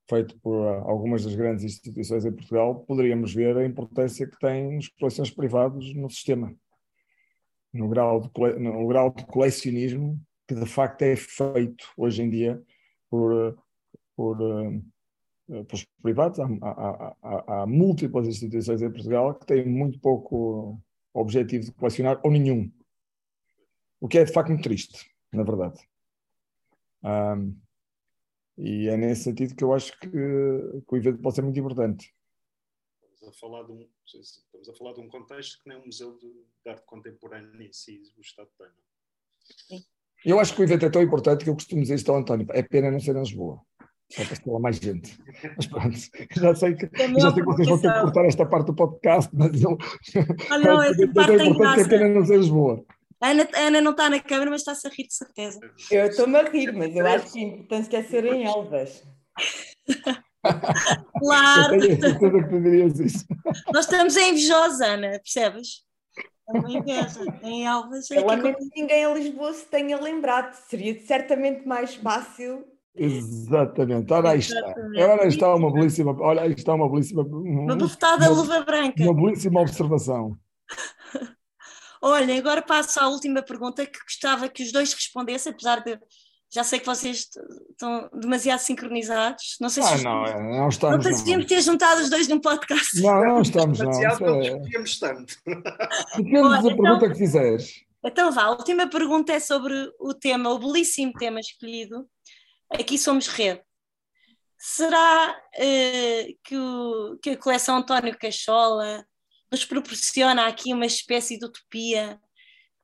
[0.09, 4.87] feito por algumas das grandes instituições em Portugal, poderíamos ver a importância que têm as
[4.87, 6.53] coleções privadas no sistema,
[7.71, 12.59] no grau de, no grau de colecionismo que de facto é feito hoje em dia
[13.07, 13.55] por,
[14.15, 14.37] por,
[15.47, 16.39] por os privados.
[16.39, 20.81] Há, há, há, há múltiplas instituições em Portugal que têm muito pouco
[21.13, 22.71] objetivo de colecionar ou nenhum,
[23.99, 25.79] o que é de facto muito triste, na verdade.
[27.03, 27.55] Um,
[28.59, 32.13] e é nesse sentido que eu acho que, que o evento pode ser muito importante.
[33.13, 36.17] Estamos a falar de um, estamos a falar de um contexto que nem um museu
[36.17, 38.67] de, de arte contemporânea em si o Estado tem.
[39.67, 39.85] Sim.
[40.25, 42.45] Eu acho que o evento é tão importante que eu costumo dizer isto ao António.
[42.51, 43.61] É pena não ser em Lisboa.
[44.11, 45.17] Só para ter lá mais gente.
[45.55, 45.97] Mas pronto,
[46.35, 49.29] já sei que, já sei que vocês vão ter que cortar esta parte do podcast,
[49.33, 49.77] mas eu.
[50.49, 51.81] Ah, não, essa parte tem graça.
[51.81, 52.85] É pena não ser em Lisboa.
[53.21, 55.59] A Ana, a Ana não está na câmera, mas está-se a rir de certeza.
[55.91, 59.03] Eu estou-me a rir, mas eu acho que é importante é ser em Elvas.
[61.19, 61.75] Claro!
[63.73, 65.83] Nós estamos em invejosa, Ana, percebes?
[66.47, 67.19] É uma inveja.
[67.43, 68.09] Em Elvas.
[68.09, 70.53] É eu amo que ninguém em Lisboa se tenha lembrado.
[70.53, 72.65] Seria certamente mais fácil.
[72.95, 74.75] Exatamente, ora aí está.
[74.97, 76.15] Ora aí está uma belíssima.
[76.19, 77.23] Olha, aí está uma belíssima.
[77.23, 79.03] Uma bufetada luva branca.
[79.03, 80.37] Uma belíssima observação.
[82.01, 85.99] Olha, agora passo à última pergunta que gostava que os dois respondessem, apesar de
[86.51, 87.29] já sei que vocês
[87.69, 89.55] estão demasiado sincronizados.
[89.61, 90.03] Não sei ah, se.
[90.03, 91.05] Não, é, não estamos.
[91.05, 92.99] Não conseguimos ter juntado os dois num podcast.
[93.01, 93.91] Não, não estamos, não.
[93.91, 95.35] Não discutíamos tanto.
[95.45, 97.85] Depende da pergunta que fizeres.
[98.03, 102.09] Então vá, a última pergunta é sobre o tema, o belíssimo tema escolhido.
[102.71, 103.61] Aqui somos rede.
[104.57, 109.05] Será uh, que, o, que a coleção António Cachola
[109.51, 112.19] nos proporciona aqui uma espécie de utopia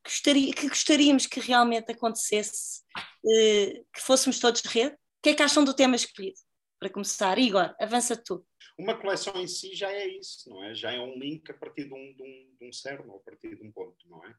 [0.05, 2.83] gostaria, que gostaríamos que realmente acontecesse,
[3.25, 4.93] eh, que fôssemos todos rede?
[4.95, 6.37] O que é que acham do tema escolhido?
[6.79, 8.45] Para começar, Igor, avança tu.
[8.77, 10.75] Uma coleção em si já é isso, não é?
[10.75, 13.19] Já é um link a partir de um, de um, de um cerne, ou a
[13.21, 14.35] partir de um ponto, não é?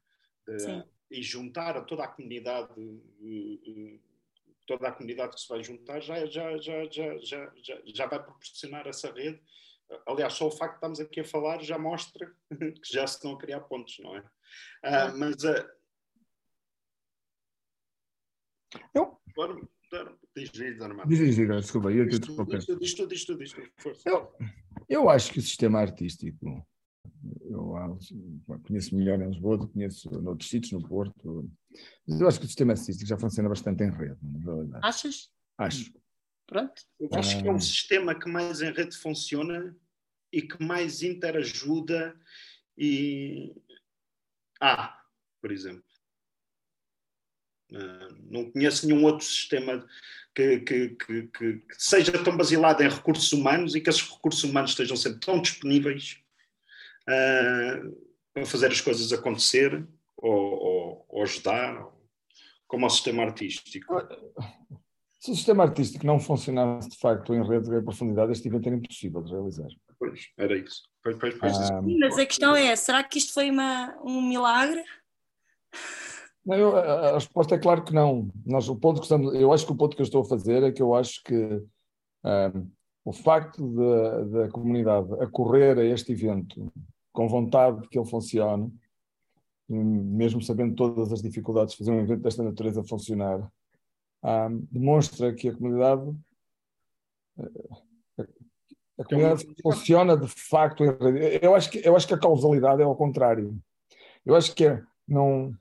[0.46, 3.98] De, e juntar a toda a comunidade, eh, eh,
[4.64, 7.18] toda a comunidade que se vai juntar, já, já, já, já,
[7.56, 9.40] já, já vai proporcionar essa rede
[10.06, 13.32] Aliás, só o facto de estarmos aqui a falar já mostra que já se estão
[13.32, 14.20] a criar pontos, não é?
[14.20, 15.42] Uh, mas.
[15.44, 15.68] Uh...
[18.94, 19.20] Eu.
[20.34, 22.06] Diz, diz, diz, diz, desculpa, eu.
[22.06, 23.62] Diz tu, diz tu, diz tu,
[24.04, 24.32] eu,
[24.88, 26.66] eu acho que o sistema artístico,
[27.48, 27.74] eu
[28.66, 31.48] conheço melhor em Lisboa, conheço noutros sítios, no Porto,
[32.06, 34.84] mas eu acho que o sistema artístico já funciona bastante em rede, na realidade.
[34.84, 35.30] Achas?
[35.56, 35.92] Acho.
[36.46, 36.82] Pronto.
[37.00, 39.76] Eu acho que é um sistema que mais em rede funciona
[40.32, 42.18] e que mais interajuda
[42.76, 43.54] e.
[44.60, 45.02] Ah,
[45.40, 45.84] por exemplo.
[47.72, 49.84] Uh, não conheço nenhum outro sistema
[50.32, 54.70] que, que, que, que, seja tão basilado em recursos humanos e que esses recursos humanos
[54.70, 56.22] estejam sempre tão disponíveis
[57.08, 59.84] uh, para fazer as coisas acontecer
[60.16, 61.84] ou, ou, ou ajudar,
[62.68, 63.94] como o sistema artístico.
[65.26, 68.76] Se o sistema artístico não funcionasse de facto em rede de profundidade, este evento era
[68.76, 69.66] impossível de realizar.
[69.98, 70.82] Pois, era isso.
[71.02, 74.84] Pois, pois, pois, ah, mas a questão é: será que isto foi uma, um milagre?
[76.44, 78.30] Não, eu, a, a, resposta é claro que não.
[78.44, 80.62] Nós, o ponto que estamos, eu acho que o ponto que eu estou a fazer
[80.62, 81.60] é que eu acho que
[82.24, 82.70] um,
[83.04, 83.68] o facto
[84.30, 86.72] da comunidade acorrer a este evento
[87.12, 88.72] com vontade de que ele funcione,
[89.68, 93.50] mesmo sabendo todas as dificuldades de fazer um evento desta natureza funcionar,
[94.22, 96.16] um, demonstra que a comunidade
[98.98, 102.96] a comunidade funciona de facto eu acho que eu acho que a causalidade é ao
[102.96, 103.58] contrário.
[104.24, 105.54] Eu acho que é, não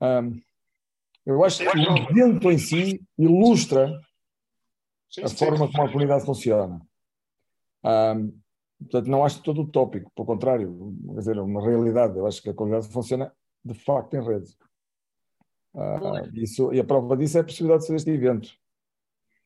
[0.00, 0.40] um,
[1.26, 4.00] eu acho que o evento em si ilustra
[5.22, 6.80] a forma como a comunidade funciona.
[7.84, 8.40] Um,
[8.80, 12.16] portanto não acho todo utópico pelo contrário quer dizer uma realidade.
[12.16, 13.32] Eu acho que a comunidade funciona
[13.64, 14.56] de facto em rede
[15.74, 18.50] Uh, isso, e a prova disso é a possibilidade de ser este evento.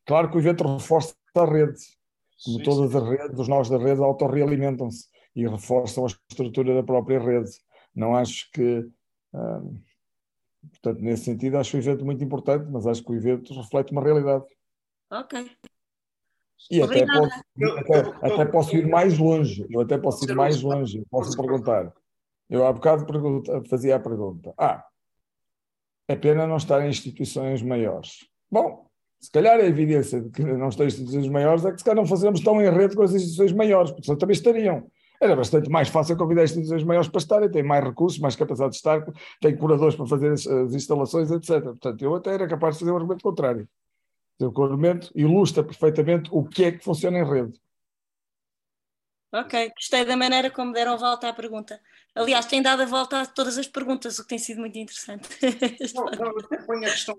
[0.05, 1.81] Claro que o evento reforça a rede,
[2.45, 2.99] como sim, todas sim.
[2.99, 7.51] as redes, os nós da rede autorrealimentam-se e reforçam a estrutura da própria rede.
[7.95, 8.89] Não acho que.
[9.33, 9.81] Uh,
[10.71, 14.03] portanto, nesse sentido, acho o evento muito importante, mas acho que o evento reflete uma
[14.03, 14.45] realidade.
[15.11, 15.51] Ok.
[16.71, 17.41] E até posso,
[17.79, 19.67] até, até posso, ir mais longe.
[19.71, 21.05] Eu até posso ir mais longe.
[21.11, 21.93] Posso perguntar.
[22.49, 23.07] Eu há bocado
[23.69, 24.53] fazia a pergunta.
[24.59, 24.85] Ah,
[26.09, 28.29] é pena não estar em instituições maiores.
[28.51, 28.87] Bom,
[29.21, 31.97] se calhar a evidência de que não estão em instituições maiores é que se calhar
[31.97, 34.87] não fazemos tão em rede com as instituições maiores, porque senão também estariam.
[35.21, 38.77] Era bastante mais fácil convidar instituições maiores para estarem, têm mais recursos, mais capacidade de
[38.77, 39.05] estar,
[39.41, 41.63] têm curadores para fazer as, as, instalações, etc.
[41.63, 43.67] Portanto, eu até era capaz de fazer um argumento contrário.
[44.39, 47.59] Seu argumento ilustra perfeitamente o que é que funciona em rede.
[49.33, 51.81] Ok, gostei da maneira como deram a volta à pergunta.
[52.15, 55.29] Aliás, tem dado a volta a todas as perguntas, o que tem sido muito interessante.
[55.95, 57.17] não, não, põe a questão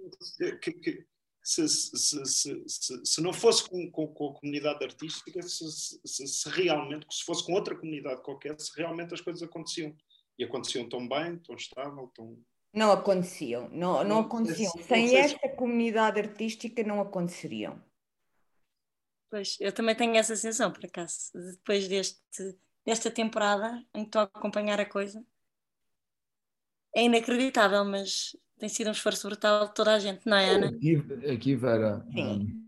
[0.62, 1.06] que, que
[1.44, 7.24] se, se, se, se, não fosse com, com, com, a comunidade artística, se, realmente, se
[7.24, 9.96] fosse com outra comunidade qualquer, se realmente as coisas aconteciam.
[10.40, 12.38] E aconteciam tão bem, tão estável, tão.
[12.72, 14.72] Não aconteciam, não, não aconteciam.
[14.84, 17.82] Sem esta comunidade artística não aconteceriam.
[19.30, 22.20] Pois, eu também tenho essa sensação, por acaso, depois deste,
[22.86, 25.24] desta temporada em que estou a acompanhar a coisa.
[26.96, 30.68] É inacreditável, mas tem sido um esforço brutal de toda a gente, não é, Ana?
[30.68, 32.68] Aqui, aqui Vera, um,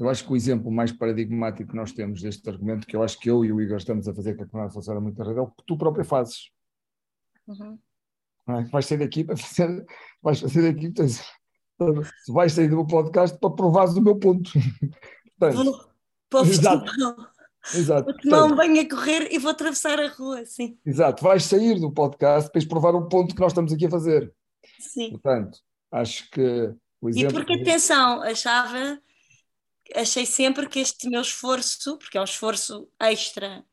[0.00, 3.18] eu acho que o exemplo mais paradigmático que nós temos deste argumento, que eu acho
[3.20, 5.38] que eu e o Igor estamos a fazer que a comunidade funciona muito a rede,
[5.38, 6.50] é o que tu própria fazes.
[7.46, 7.78] Uhum.
[8.48, 8.64] É?
[8.64, 9.86] Vais sair daqui para fazer,
[10.22, 11.22] vais sair daqui, tens,
[12.28, 14.50] vais sair do meu podcast para provares o meu ponto.
[15.38, 15.90] Portanto,
[16.28, 16.92] para o exato.
[17.72, 18.12] Exato.
[18.12, 20.78] Porque não venho a correr e vou atravessar a rua, sim.
[20.84, 24.32] Exato, vais sair do podcast para provar o ponto que nós estamos aqui a fazer.
[24.78, 25.10] Sim.
[25.10, 25.58] Portanto,
[25.90, 27.30] acho que o exemplo.
[27.30, 29.00] E porque, atenção, achava,
[29.94, 33.64] achei sempre que este meu esforço, porque é um esforço extra,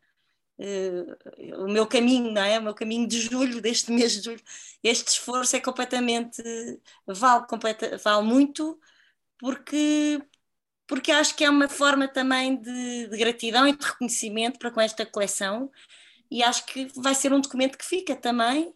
[0.60, 2.60] uh, o meu caminho, não é?
[2.60, 4.42] O meu caminho de julho, deste mês de julho,
[4.82, 6.42] este esforço é completamente.
[7.06, 8.80] vale, completa, vale muito,
[9.38, 10.22] porque
[10.92, 14.82] porque acho que é uma forma também de, de, gratidão e de reconhecimento para com
[14.82, 15.72] esta coleção
[16.30, 18.76] e acho que vai ser um documento que fica também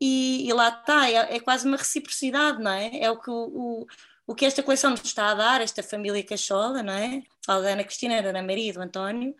[0.00, 2.96] e, e lá está, é, é, quase uma reciprocidade, não é?
[3.00, 3.84] É o que, o,
[4.28, 7.24] o, que esta coleção nos está a dar, esta família Cachola, não é?
[7.44, 9.34] Fala da Ana Cristina, da Ana Maria, do António,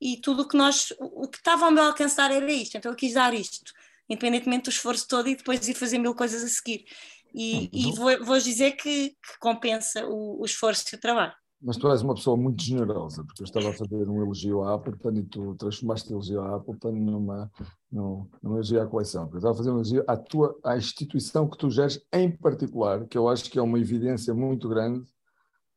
[0.00, 2.96] e tudo o que nós, o que estava ao meu alcançar era isto, então eu
[2.96, 3.70] quis dar isto,
[4.08, 6.86] independentemente do esforço todo e depois ir fazer mil coisas a seguir.
[7.34, 11.34] E, e vou, vou dizer que, que compensa o, o esforço e o trabalho.
[11.66, 14.74] Mas tu és uma pessoa muito generosa, porque eu estava a fazer um elogio à
[14.74, 17.50] Appleton e tu transformaste o elogio à Appleton numa,
[17.90, 19.28] num, num elogio à coleção.
[19.32, 23.04] Eu estava a fazer um elogio à, tua, à instituição que tu geres em particular,
[23.08, 25.04] que eu acho que é uma evidência muito grande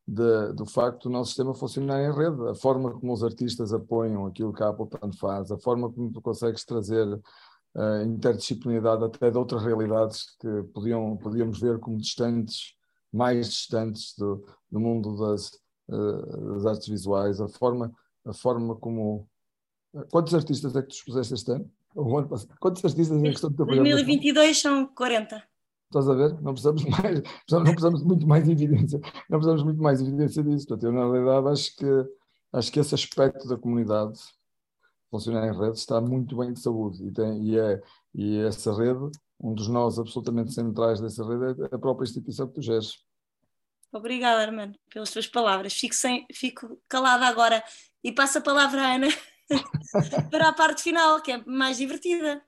[0.06, 4.26] de, do facto do nosso sistema funcionar em rede, a forma como os artistas apoiam
[4.26, 7.04] aquilo que a Appleton faz, a forma como tu consegues trazer
[7.74, 12.76] uh, interdisciplinaridade até de outras realidades que podiam, podíamos ver como distantes,
[13.12, 15.50] mais distantes do, do mundo das,
[15.90, 17.92] uh, das artes visuais, a forma,
[18.24, 19.28] a forma como.
[20.10, 21.70] Quantos artistas é que tu expuseste este ano?
[22.60, 25.42] Quantos artistas é que estão a 2022 são 40.
[25.86, 26.40] Estás a ver?
[26.40, 30.68] Não precisamos mais, não precisamos muito mais evidência, não precisamos muito mais evidência disso.
[30.68, 32.08] Portanto, eu, na realidade, acho que,
[32.52, 34.20] acho que esse aspecto da comunidade
[35.10, 37.82] funcionar em rede está muito bem de saúde e, tem, e, é,
[38.14, 42.54] e essa rede, um dos nós absolutamente centrais dessa rede é a própria instituição que
[42.54, 43.04] tu geres.
[43.92, 45.74] Obrigada, Armando, pelas tuas palavras.
[45.74, 47.62] Fico, sem, fico calada agora
[48.02, 49.08] e passo a palavra à Ana
[50.30, 52.42] para a parte final, que é mais divertida.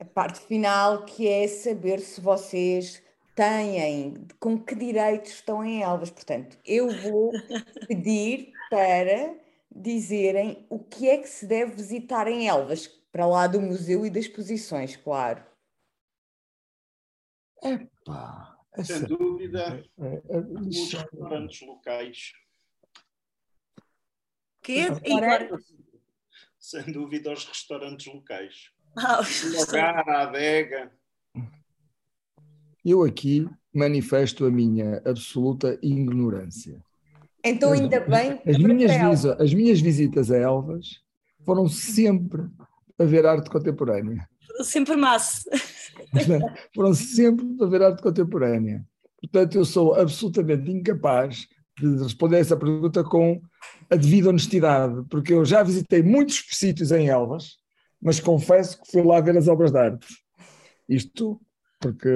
[0.00, 3.02] A parte final, que é saber se vocês
[3.34, 6.10] têm, com que direitos estão em Elvas.
[6.10, 7.30] Portanto, eu vou
[7.86, 9.36] pedir para
[9.70, 14.10] dizerem o que é que se deve visitar em Elvas, para lá do museu e
[14.10, 15.44] das exposições, claro.
[17.62, 18.55] Epá!
[18.84, 22.32] Sem dúvida, é, é, é os restaurantes locais.
[24.62, 24.86] Quê?
[26.58, 28.70] Sem dúvida, os restaurantes locais.
[28.96, 30.92] Ah, o lugar, a adega.
[32.84, 36.82] Eu aqui manifesto a minha absoluta ignorância.
[37.44, 38.40] Então, ainda bem.
[38.46, 41.00] As minhas, as minhas visitas a Elvas
[41.44, 42.42] foram sempre
[42.98, 44.28] a ver arte contemporânea.
[44.62, 45.48] Sempre massa.
[46.74, 48.84] Foram sempre a ver arte contemporânea.
[49.20, 53.40] Portanto, eu sou absolutamente incapaz de responder essa pergunta com
[53.90, 57.56] a devida honestidade, porque eu já visitei muitos sítios em Elvas,
[58.00, 60.06] mas confesso que fui lá ver as obras de arte.
[60.88, 61.40] Isto
[61.80, 62.08] porque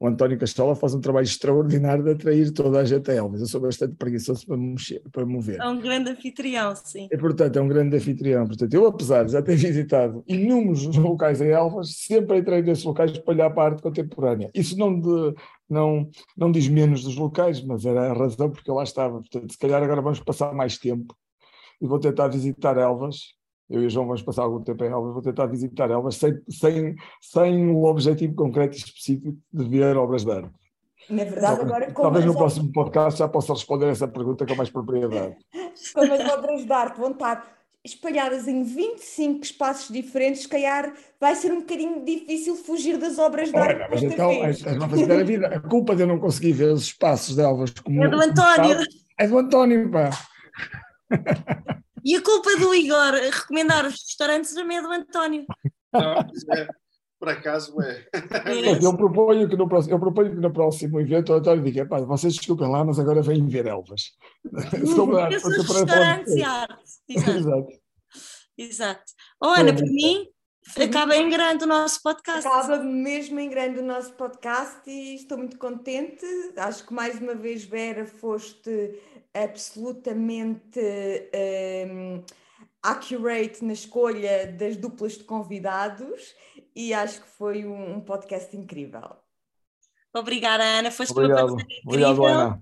[0.00, 3.40] o António Castola faz um trabalho extraordinário de atrair toda a gente a Elvas.
[3.40, 5.58] Eu sou bastante preguiçoso para me, mexer, para mover.
[5.60, 7.08] É um grande anfitrião, sim.
[7.10, 8.46] E, portanto, é um grande anfitrião.
[8.46, 13.16] Portanto, eu, apesar de já ter visitado inúmeros locais em Elvas, sempre entrei nesses locais
[13.18, 14.50] para olhar para a arte contemporânea.
[14.54, 15.34] Isso não, de,
[15.68, 19.18] não, não diz menos dos locais, mas era a razão porque eu lá estava.
[19.18, 21.12] Portanto, se calhar agora vamos passar mais tempo
[21.80, 23.37] e vou tentar visitar Elvas
[23.70, 26.40] eu e o João vamos passar algum tempo em Elvas, vou tentar visitar Elvas sem,
[26.48, 30.50] sem, sem um objetivo concreto e específico de ver obras de arte.
[31.10, 35.36] Na verdade, agora Talvez no próximo podcast já possa responder essa pergunta com mais propriedade.
[35.94, 41.34] Como as obras de arte vão estar espalhadas em 25 espaços diferentes, se calhar vai
[41.34, 43.76] ser um bocadinho difícil fugir das obras de arte.
[43.76, 47.36] Olha, mas então, a, a, vida, a culpa de eu não conseguir ver os espaços
[47.36, 48.04] de Elvas como.
[48.04, 48.78] É do António!
[49.18, 50.10] É do António, pá.
[52.04, 55.44] E a culpa do Igor recomendar os restaurantes também é do António.
[55.92, 56.68] Não, é,
[57.18, 58.06] por acaso é.
[58.66, 61.86] Mas eu proponho que no próximo, eu proponho que no próximo evento o António diga,
[61.86, 64.12] pá, vocês desculpem lá, mas agora vêm ver elvas.
[64.94, 66.82] Sobre- Esses restaurantes e arte.
[67.08, 67.38] Exato.
[67.38, 67.68] Exato.
[68.56, 69.12] exato.
[69.42, 70.26] Oh, Ana, para mim,
[70.80, 72.46] acaba em grande o nosso podcast.
[72.46, 76.24] Acaba mesmo em grande o nosso podcast e estou muito contente.
[76.56, 79.00] Acho que mais uma vez, Vera, foste
[79.34, 80.80] absolutamente
[81.88, 82.22] hum,
[82.82, 86.34] accurate na escolha das duplas de convidados
[86.74, 89.16] e acho que foi um, um podcast incrível.
[90.14, 90.90] Obrigada, Ana.
[90.90, 91.54] Foste Obrigado.
[91.54, 92.24] uma Obrigado.
[92.24, 92.60] Ana.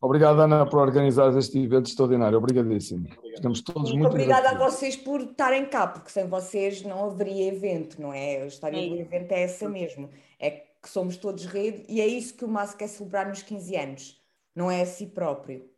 [0.00, 2.38] Obrigado, Ana, por organizar este evento extraordinário.
[2.38, 3.08] Obrigadíssimo.
[3.34, 7.48] Estamos todos Muito muito obrigada a vocês por estarem cá, porque sem vocês não haveria
[7.48, 8.42] evento, não é?
[8.42, 10.08] A história É do evento é essa mesmo.
[10.38, 13.76] É que somos todos rede e é isso que o MAS quer celebrar nos 15
[13.76, 14.20] anos,
[14.54, 15.68] não é a si próprio.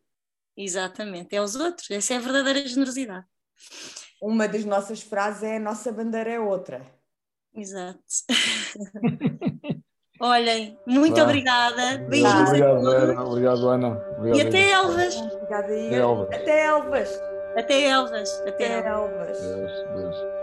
[0.57, 1.91] Exatamente, é os outros.
[1.91, 3.27] Essa é a verdadeira generosidade.
[4.21, 6.87] Uma das nossas frases é a nossa bandeira é outra.
[7.55, 8.01] Exato.
[10.21, 11.25] Olhem, muito Vá.
[11.25, 11.99] obrigada.
[12.09, 12.93] Beijinhos a Obrigado, todos.
[13.01, 13.25] Vera.
[13.25, 13.89] Obrigado, Ana.
[14.19, 14.83] Obrigado, E até Ana.
[14.93, 15.17] Elvas.
[15.17, 15.95] Obrigada, Até.
[15.97, 16.35] Elvas.
[16.35, 17.21] Até Elvas.
[17.57, 18.41] Até Elvas.
[18.47, 19.39] Até Até Elvas.
[19.39, 19.39] Elvas.
[19.41, 20.42] Deus, Deus.